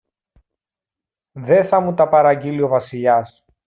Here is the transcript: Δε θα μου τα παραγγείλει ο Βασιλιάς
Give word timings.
Δε 1.31 1.63
θα 1.63 1.79
μου 1.79 1.93
τα 1.93 2.09
παραγγείλει 2.09 2.61
ο 2.61 2.67
Βασιλιάς 2.67 3.45